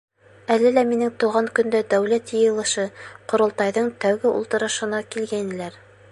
Әле 0.53 0.69
лә 0.75 0.83
минең 0.91 1.09
тыуған 1.23 1.49
көндә 1.59 1.81
Дәүләт 1.91 2.33
Йыйылышы— 2.39 2.85
Ҡоролтайҙың 3.33 3.91
тәүге 4.05 4.31
ултырышына 4.39 5.03
килгәйнеләр. 5.17 5.79